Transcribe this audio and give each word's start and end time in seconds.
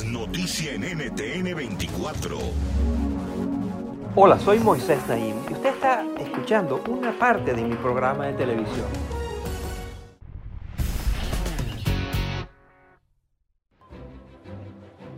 Es 0.00 0.06
noticia 0.06 0.72
en 0.72 0.80
NTN 0.80 1.54
24. 1.54 2.38
Hola, 4.14 4.38
soy 4.38 4.58
Moisés 4.58 4.98
Naim 5.06 5.36
y 5.46 5.52
usted 5.52 5.74
está 5.74 6.06
escuchando 6.18 6.82
una 6.88 7.12
parte 7.18 7.52
de 7.52 7.62
mi 7.62 7.74
programa 7.74 8.24
de 8.28 8.32
televisión. 8.32 8.86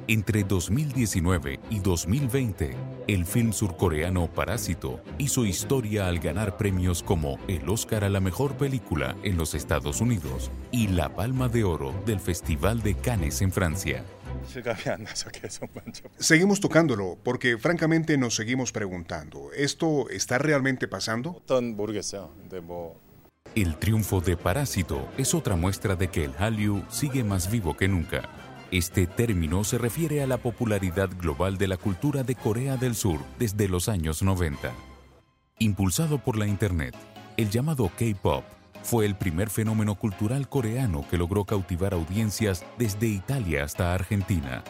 Entre 0.09 0.43
2019 0.43 1.61
y 1.71 1.79
2020, 1.79 2.77
el 3.07 3.25
film 3.25 3.53
surcoreano 3.53 4.27
Parásito 4.27 5.01
hizo 5.17 5.47
historia 5.47 6.09
al 6.09 6.19
ganar 6.19 6.57
premios 6.57 7.05
como 7.05 7.39
el 7.47 7.69
Oscar 7.69 8.03
a 8.03 8.09
la 8.09 8.19
mejor 8.19 8.57
película 8.57 9.15
en 9.23 9.37
los 9.37 9.55
Estados 9.55 10.01
Unidos 10.01 10.51
y 10.73 10.89
la 10.89 11.15
Palma 11.15 11.49
de 11.49 11.63
Oro 11.63 11.95
del 12.05 12.19
Festival 12.19 12.83
de 12.83 12.97
Cannes 12.97 13.43
en 13.43 13.53
Francia. 13.53 14.05
Seguimos 16.19 16.61
tocándolo 16.61 17.19
porque 17.23 17.59
francamente 17.59 18.19
nos 18.19 18.35
seguimos 18.35 18.73
preguntando, 18.73 19.51
¿esto 19.55 20.09
está 20.11 20.39
realmente 20.39 20.89
pasando? 20.89 21.43
El 23.55 23.77
triunfo 23.77 24.21
de 24.21 24.37
Parásito 24.37 25.09
es 25.19 25.35
otra 25.35 25.57
muestra 25.57 25.95
de 25.95 26.09
que 26.09 26.25
el 26.25 26.33
Hallyu 26.33 26.85
sigue 26.89 27.23
más 27.23 27.51
vivo 27.51 27.77
que 27.77 27.89
nunca. 27.89 28.23
Este 28.71 29.07
término 29.07 29.65
se 29.65 29.77
refiere 29.77 30.23
a 30.23 30.27
la 30.27 30.39
popularidad 30.39 31.11
global 31.19 31.59
de 31.59 31.69
la 31.69 31.77
cultura 31.77 32.23
de 32.23 32.35
Corea 32.35 32.79
del 32.79 32.95
Sur 32.95 33.21
desde 33.39 33.69
los 33.69 33.91
años 33.91 34.23
90. 34.23 34.73
Impulsado 35.59 36.19
por 36.19 36.39
la 36.39 36.47
Internet, 36.47 36.97
el 37.37 37.51
llamado 37.51 37.91
K-Pop 37.99 38.45
fue 38.83 39.07
el 39.07 39.15
primer 39.15 39.51
fenómeno 39.51 39.95
cultural 39.95 40.49
coreano 40.49 41.05
que 41.11 41.19
logró 41.19 41.45
cautivar 41.45 41.95
audiencias 41.95 42.65
desde 42.79 43.07
Italia 43.07 43.65
hasta 43.65 43.95
Argentina. 43.95 44.63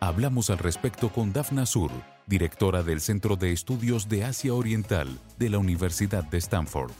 Hablamos 0.00 0.50
al 0.50 0.58
respecto 0.58 1.10
con 1.10 1.32
Dafna 1.32 1.64
Sur, 1.66 1.90
directora 2.26 2.82
del 2.82 3.00
Centro 3.00 3.36
de 3.36 3.52
Estudios 3.52 4.08
de 4.08 4.24
Asia 4.24 4.54
Oriental 4.54 5.08
de 5.38 5.50
la 5.50 5.58
Universidad 5.58 6.24
de 6.24 6.38
Stanford. 6.38 6.92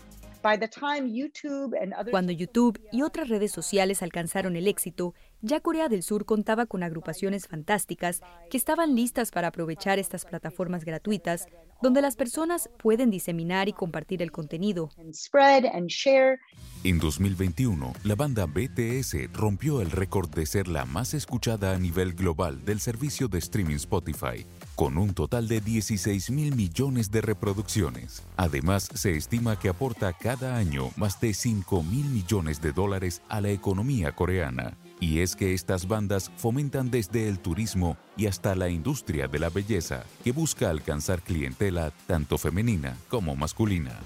Cuando 2.10 2.32
YouTube 2.32 2.80
y 2.90 3.02
otras 3.02 3.28
redes 3.28 3.52
sociales 3.52 4.02
alcanzaron 4.02 4.56
el 4.56 4.68
éxito, 4.68 5.14
ya 5.40 5.60
Corea 5.60 5.88
del 5.88 6.02
Sur 6.02 6.24
contaba 6.24 6.66
con 6.66 6.82
agrupaciones 6.82 7.48
fantásticas 7.48 8.20
que 8.50 8.56
estaban 8.56 8.94
listas 8.94 9.30
para 9.30 9.48
aprovechar 9.48 9.98
estas 9.98 10.24
plataformas 10.24 10.84
gratuitas 10.84 11.46
donde 11.82 12.00
las 12.00 12.14
personas 12.14 12.70
pueden 12.78 13.10
diseminar 13.10 13.68
y 13.68 13.72
compartir 13.72 14.22
el 14.22 14.30
contenido. 14.30 14.90
En 16.84 16.98
2021, 16.98 17.92
la 18.04 18.14
banda 18.14 18.46
BTS 18.46 19.32
rompió 19.32 19.80
el 19.80 19.90
récord 19.90 20.30
de 20.30 20.46
ser 20.46 20.68
la 20.68 20.84
más 20.84 21.12
escuchada 21.12 21.74
a 21.74 21.78
nivel 21.78 22.14
global 22.14 22.64
del 22.64 22.78
servicio 22.78 23.26
de 23.26 23.38
streaming 23.38 23.76
Spotify, 23.76 24.46
con 24.74 24.98
un 24.98 25.14
total 25.14 25.48
de 25.48 25.60
16 25.60 26.30
mil 26.30 26.54
millones 26.54 27.10
de 27.10 27.20
reproducciones. 27.20 28.22
Además, 28.36 28.88
se 28.94 29.16
estima 29.16 29.58
que 29.58 29.68
aporta 29.68 30.12
cada 30.12 30.56
año 30.56 30.90
más 30.96 31.20
de 31.20 31.34
5 31.34 31.82
mil 31.82 32.06
millones 32.06 32.60
de 32.60 32.72
dólares 32.72 33.22
a 33.28 33.40
la 33.40 33.50
economía 33.50 34.12
coreana. 34.12 34.76
Y 35.00 35.18
es 35.18 35.34
que 35.34 35.52
estas 35.52 35.88
bandas 35.88 36.30
fomentan 36.36 36.90
desde 36.90 37.28
el 37.28 37.40
turismo 37.40 37.96
y 38.16 38.26
hasta 38.26 38.54
la 38.54 38.68
industria 38.68 39.26
de 39.26 39.40
la 39.40 39.50
belleza, 39.50 40.04
que 40.22 40.32
busca 40.32 40.70
alcanzar 40.70 41.22
clientela 41.22 41.92
tanto 42.06 42.38
femenina 42.38 42.96
como 43.08 43.34
masculina. 43.34 43.98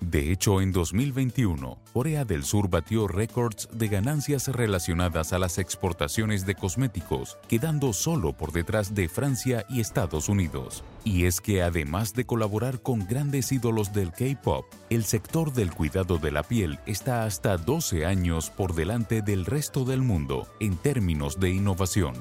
De 0.00 0.30
hecho, 0.30 0.60
en 0.60 0.70
2021, 0.70 1.76
Corea 1.92 2.24
del 2.24 2.44
Sur 2.44 2.70
batió 2.70 3.08
récords 3.08 3.68
de 3.72 3.88
ganancias 3.88 4.46
relacionadas 4.46 5.32
a 5.32 5.40
las 5.40 5.58
exportaciones 5.58 6.46
de 6.46 6.54
cosméticos, 6.54 7.36
quedando 7.48 7.92
solo 7.92 8.32
por 8.32 8.52
detrás 8.52 8.94
de 8.94 9.08
Francia 9.08 9.66
y 9.68 9.80
Estados 9.80 10.28
Unidos. 10.28 10.84
Y 11.04 11.24
es 11.24 11.40
que 11.40 11.62
además 11.62 12.14
de 12.14 12.26
colaborar 12.26 12.80
con 12.80 13.06
grandes 13.08 13.50
ídolos 13.50 13.92
del 13.92 14.12
K-Pop, 14.12 14.66
el 14.88 15.04
sector 15.04 15.52
del 15.52 15.72
cuidado 15.72 16.18
de 16.18 16.30
la 16.30 16.44
piel 16.44 16.78
está 16.86 17.24
hasta 17.24 17.56
12 17.56 18.06
años 18.06 18.50
por 18.50 18.74
delante 18.74 19.20
del 19.20 19.46
resto 19.46 19.84
del 19.84 20.02
mundo 20.02 20.46
en 20.60 20.76
términos 20.76 21.40
de 21.40 21.50
innovación. 21.50 22.14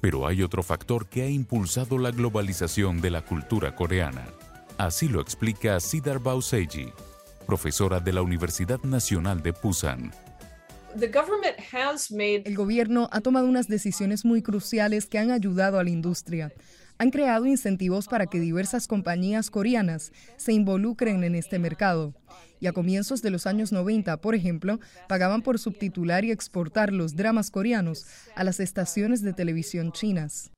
Pero 0.00 0.26
hay 0.26 0.42
otro 0.42 0.62
factor 0.62 1.06
que 1.06 1.22
ha 1.22 1.28
impulsado 1.28 1.98
la 1.98 2.10
globalización 2.10 3.00
de 3.02 3.10
la 3.10 3.22
cultura 3.22 3.74
coreana 3.74 4.24
Así 4.78 5.08
lo 5.08 5.20
explica 5.20 5.78
Sidar 5.78 6.18
Bauseji, 6.18 6.92
profesora 7.46 8.00
de 8.00 8.12
la 8.12 8.22
Universidad 8.22 8.80
Nacional 8.82 9.40
de 9.40 9.52
Pusan. 9.52 10.10
El 12.44 12.56
gobierno 12.56 13.08
ha 13.12 13.20
tomado 13.20 13.46
unas 13.46 13.68
decisiones 13.68 14.24
muy 14.24 14.42
cruciales 14.42 15.06
que 15.06 15.18
han 15.18 15.30
ayudado 15.30 15.78
a 15.78 15.84
la 15.84 15.90
industria. 15.90 16.52
Han 16.98 17.10
creado 17.10 17.46
incentivos 17.46 18.08
para 18.08 18.26
que 18.26 18.40
diversas 18.40 18.88
compañías 18.88 19.50
coreanas 19.50 20.12
se 20.36 20.52
involucren 20.52 21.22
en 21.22 21.36
este 21.36 21.60
mercado. 21.60 22.12
Y 22.58 22.66
a 22.66 22.72
comienzos 22.72 23.22
de 23.22 23.30
los 23.30 23.46
años 23.46 23.70
90, 23.70 24.16
por 24.20 24.34
ejemplo, 24.34 24.80
pagaban 25.08 25.42
por 25.42 25.60
subtitular 25.60 26.24
y 26.24 26.32
exportar 26.32 26.92
los 26.92 27.14
dramas 27.14 27.50
coreanos 27.50 28.06
a 28.34 28.42
las 28.42 28.58
estaciones 28.58 29.22
de 29.22 29.32
televisión 29.32 29.92
chinas. 29.92 30.50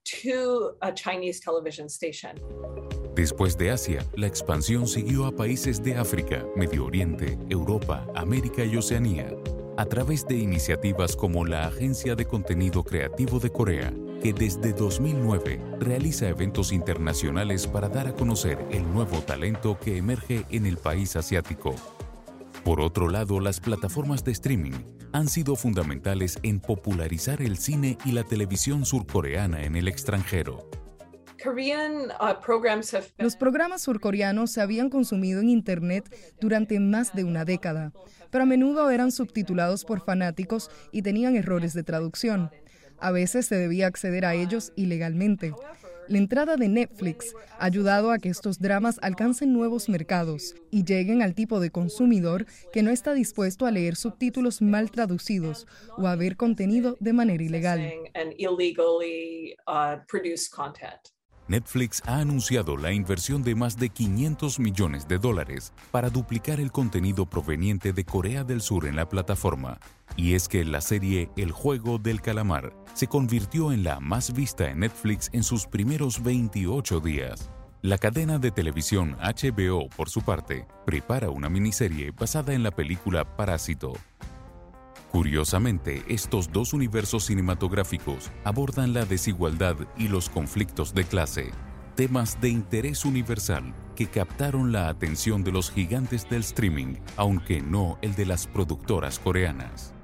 Después 3.17 3.57
de 3.57 3.71
Asia, 3.71 4.05
la 4.15 4.27
expansión 4.27 4.87
siguió 4.87 5.25
a 5.25 5.35
países 5.35 5.83
de 5.83 5.97
África, 5.97 6.45
Medio 6.55 6.85
Oriente, 6.85 7.39
Europa, 7.49 8.07
América 8.15 8.63
y 8.63 8.77
Oceanía, 8.77 9.35
a 9.79 9.87
través 9.87 10.29
de 10.29 10.37
iniciativas 10.37 11.17
como 11.17 11.47
la 11.47 11.67
Agencia 11.67 12.15
de 12.15 12.27
Contenido 12.27 12.85
Creativo 12.85 13.41
de 13.41 13.51
Corea, 13.51 13.91
que 14.23 14.35
desde 14.35 14.75
2009 14.75 15.59
realiza 15.81 16.29
eventos 16.29 16.73
internacionales 16.73 17.67
para 17.67 17.89
dar 17.89 18.07
a 18.07 18.13
conocer 18.13 18.59
el 18.71 18.83
nuevo 18.93 19.21
talento 19.21 19.79
que 19.81 19.97
emerge 19.97 20.45
en 20.51 20.67
el 20.67 20.77
país 20.77 21.17
asiático. 21.17 21.75
Por 22.65 22.83
otro 22.83 23.09
lado, 23.09 23.41
las 23.41 23.61
plataformas 23.61 24.25
de 24.25 24.33
streaming 24.33 24.75
han 25.13 25.29
sido 25.29 25.57
fundamentales 25.57 26.39
en 26.43 26.61
popularizar 26.61 27.41
el 27.41 27.57
cine 27.57 27.97
y 28.05 28.13
la 28.13 28.25
televisión 28.25 28.85
surcoreana 28.85 29.65
en 29.65 29.75
el 29.75 29.89
extranjero. 29.89 30.69
Uh, 31.47 33.23
Los 33.23 33.37
programas 33.37 33.83
surcoreanos 33.83 34.51
se 34.51 34.61
habían 34.61 34.91
consumido 34.91 35.41
en 35.41 35.49
Internet 35.49 36.13
durante 36.41 36.81
más 36.81 37.15
de 37.15 37.25
una 37.25 37.45
década, 37.45 37.93
pero 38.31 38.43
a 38.43 38.47
menudo 38.47 38.91
eran 38.91 39.13
subtitulados 39.13 39.85
por 39.85 40.05
fanáticos 40.05 40.71
y 40.93 41.03
tenían 41.03 41.37
errores 41.37 41.73
de 41.73 41.85
traducción. 41.85 42.51
A 42.99 43.13
veces 43.13 43.47
se 43.47 43.57
debía 43.57 43.87
acceder 43.87 44.25
a 44.25 44.35
ellos 44.35 44.73
ilegalmente. 44.75 45.55
La 46.09 46.19
entrada 46.19 46.57
de 46.57 46.69
Netflix 46.69 47.35
ha 47.59 47.65
ayudado 47.65 48.13
a 48.13 48.19
que 48.19 48.29
estos 48.29 48.61
dramas 48.61 48.99
alcancen 49.03 49.53
nuevos 49.53 49.89
mercados 49.89 50.55
y 50.71 50.85
lleguen 50.85 51.21
al 51.21 51.35
tipo 51.35 51.59
de 51.59 51.71
consumidor 51.71 52.47
que 52.73 52.83
no 52.83 52.91
está 52.91 53.13
dispuesto 53.13 53.67
a 53.67 53.73
leer 53.73 53.97
subtítulos 53.97 54.63
mal 54.63 54.91
traducidos 54.91 55.67
o 55.97 56.07
a 56.07 56.15
ver 56.15 56.37
contenido 56.37 56.97
de 57.01 57.13
manera 57.13 57.43
ilegal. 57.43 57.93
Netflix 61.49 62.03
ha 62.07 62.19
anunciado 62.19 62.77
la 62.77 62.93
inversión 62.93 63.43
de 63.45 63.55
más 63.55 63.77
de 63.77 63.89
500 63.89 64.59
millones 64.59 65.07
de 65.07 65.19
dólares 65.19 65.73
para 65.93 66.11
duplicar 66.11 66.59
el 66.59 66.73
contenido 66.73 67.27
proveniente 67.27 67.93
de 67.93 68.05
Corea 68.05 68.43
del 68.43 68.61
Sur 68.61 68.87
en 68.87 68.97
la 68.97 69.09
plataforma. 69.09 69.79
Y 70.17 70.35
es 70.35 70.49
que 70.49 70.65
la 70.65 70.81
serie 70.81 71.31
El 71.37 71.53
juego 71.53 71.99
del 71.99 72.21
calamar 72.21 72.73
se 72.95 73.07
convirtió 73.07 73.73
en 73.73 73.85
la 73.85 74.01
más 74.01 74.33
vista 74.33 74.69
en 74.69 74.81
Netflix 74.81 75.31
en 75.33 75.45
sus 75.45 75.67
primeros 75.67 76.23
28 76.23 77.01
días. 77.01 77.51
La 77.83 77.99
cadena 77.99 78.39
de 78.39 78.51
televisión 78.51 79.17
HBO, 79.21 79.89
por 79.91 80.09
su 80.09 80.23
parte, 80.23 80.67
prepara 80.85 81.31
una 81.31 81.49
miniserie 81.49 82.11
basada 82.11 82.55
en 82.55 82.65
la 82.65 82.73
película 82.73 83.37
Parásito. 83.37 83.93
Curiosamente, 85.17 86.03
estos 86.09 86.53
dos 86.53 86.75
universos 86.75 87.25
cinematográficos 87.25 88.31
abordan 88.45 88.93
la 88.93 89.07
desigualdad 89.07 89.75
y 89.97 90.09
los 90.09 90.29
conflictos 90.29 90.93
de 90.93 91.05
clase, 91.05 91.53
temas 91.95 92.39
de 92.43 92.51
interés 92.51 93.07
universal 93.07 93.75
que 93.95 94.09
captaron 94.09 94.73
la 94.73 94.91
atención 94.91 95.43
de 95.43 95.53
los 95.53 95.71
gigantes 95.71 96.29
del 96.29 96.43
streaming, 96.43 96.97
aunque 97.17 97.63
no 97.63 97.99
el 98.03 98.15
de 98.15 98.27
las 98.27 98.47
productoras 98.47 99.19
coreanas. 99.19 99.95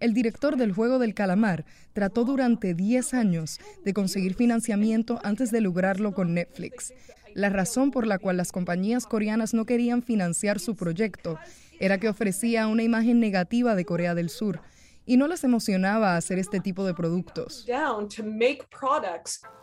El 0.00 0.14
director 0.14 0.56
del 0.56 0.72
juego 0.72 0.98
del 0.98 1.12
calamar 1.12 1.66
trató 1.92 2.24
durante 2.24 2.72
10 2.72 3.12
años 3.12 3.60
de 3.84 3.92
conseguir 3.92 4.32
financiamiento 4.32 5.20
antes 5.22 5.50
de 5.50 5.60
lograrlo 5.60 6.14
con 6.14 6.32
Netflix. 6.32 6.94
La 7.34 7.50
razón 7.50 7.90
por 7.90 8.06
la 8.06 8.18
cual 8.18 8.38
las 8.38 8.52
compañías 8.52 9.06
coreanas 9.06 9.52
no 9.52 9.66
querían 9.66 10.02
financiar 10.02 10.60
su 10.60 10.76
proyecto 10.76 11.38
era 11.80 11.98
que 11.98 12.08
ofrecía 12.08 12.66
una 12.66 12.82
imagen 12.82 13.20
negativa 13.20 13.74
de 13.74 13.84
Corea 13.84 14.14
del 14.14 14.30
Sur 14.30 14.60
y 15.06 15.16
no 15.16 15.28
les 15.28 15.44
emocionaba 15.44 16.16
hacer 16.16 16.38
este 16.38 16.60
tipo 16.60 16.84
de 16.84 16.94
productos. 16.94 17.66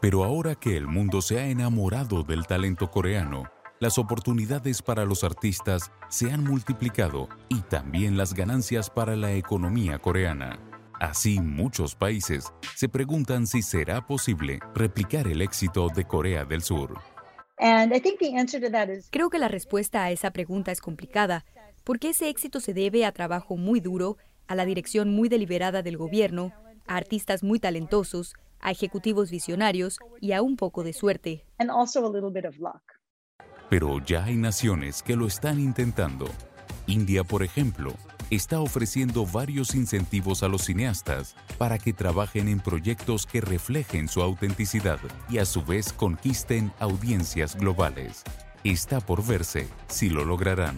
Pero 0.02 0.24
ahora 0.24 0.56
que 0.56 0.78
el 0.78 0.88
mundo 0.88 1.22
se 1.22 1.40
ha 1.40 1.48
enamorado 1.48 2.24
del 2.24 2.46
talento 2.46 2.92
coreano, 2.92 3.50
las 3.80 3.98
oportunidades 3.98 4.84
para 4.84 5.06
los 5.06 5.24
artistas 5.24 5.92
se 6.08 6.32
han 6.32 6.44
multiplicado 6.44 7.28
y 7.50 7.62
también 7.62 8.16
las 8.16 8.36
ganancias 8.36 8.92
para 8.92 9.16
la 9.16 9.34
economía 9.34 9.98
coreana. 9.98 10.60
Así, 11.00 11.40
muchos 11.40 11.96
países 11.96 12.54
se 12.76 12.88
preguntan 12.88 13.48
si 13.48 13.64
será 13.64 14.06
posible 14.06 14.60
replicar 14.76 15.28
el 15.28 15.42
éxito 15.42 15.88
de 15.96 16.06
Corea 16.06 16.46
del 16.46 16.62
Sur. 16.62 17.02
Creo 19.10 19.32
que 19.32 19.40
la 19.40 19.48
respuesta 19.48 20.04
a 20.04 20.12
esa 20.12 20.30
pregunta 20.30 20.72
es 20.72 20.80
complicada, 20.80 21.44
porque 21.84 22.10
ese 22.10 22.30
éxito 22.30 22.60
se 22.60 22.74
debe 22.74 23.06
a 23.06 23.12
trabajo 23.12 23.58
muy 23.58 23.80
duro, 23.80 24.18
a 24.48 24.56
la 24.56 24.66
dirección 24.66 25.10
muy 25.10 25.30
deliberada 25.30 25.82
del 25.82 25.98
gobierno, 25.98 26.54
a 26.88 26.98
artistas 26.98 27.44
muy 27.44 27.60
talentosos, 27.60 28.34
a 28.60 28.72
ejecutivos 28.72 29.32
visionarios 29.32 29.98
y 30.20 30.34
a 30.34 30.42
un 30.42 30.56
poco 30.56 30.84
de 30.84 30.94
suerte 30.94 31.46
pero 33.72 34.00
ya 34.00 34.26
hay 34.26 34.36
naciones 34.36 35.02
que 35.02 35.16
lo 35.16 35.26
están 35.26 35.58
intentando. 35.58 36.30
India, 36.88 37.24
por 37.24 37.42
ejemplo, 37.42 37.94
está 38.30 38.60
ofreciendo 38.60 39.26
varios 39.26 39.76
incentivos 39.76 40.44
a 40.44 40.50
los 40.50 40.64
cineastas 40.64 41.38
para 41.58 41.80
que 41.80 41.94
trabajen 41.94 42.50
en 42.50 42.60
proyectos 42.60 43.26
que 43.26 43.40
reflejen 43.40 44.10
su 44.10 44.22
autenticidad 44.22 45.00
y 45.30 45.38
a 45.38 45.46
su 45.46 45.64
vez 45.64 45.94
conquisten 45.94 46.74
audiencias 46.80 47.56
globales. 47.56 48.24
Está 48.66 49.00
por 49.00 49.26
verse 49.26 49.70
si 49.88 50.10
lo 50.10 50.26
lograrán. 50.26 50.78